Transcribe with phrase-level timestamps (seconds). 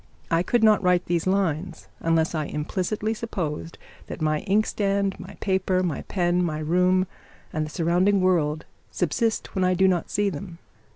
[0.31, 3.77] I could not write these lines unless I implicitly supposed
[4.07, 7.05] that my inkstand, my paper, my pen, my room,
[7.53, 10.57] and the surrounding world subsist when I do not see them.